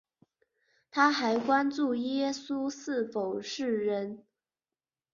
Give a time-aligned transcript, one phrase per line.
[0.89, 4.23] 它还关注耶稣是否是一个拿细耳人问题。